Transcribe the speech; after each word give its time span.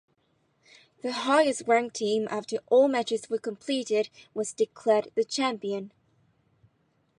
The 1.03 1.11
highest 1.11 1.67
ranked 1.67 1.95
team 1.97 2.27
after 2.31 2.57
all 2.71 2.87
matches 2.87 3.29
were 3.29 3.37
completed 3.37 4.09
was 4.33 4.51
declared 4.51 5.09
the 5.13 5.23
champion. 5.23 5.91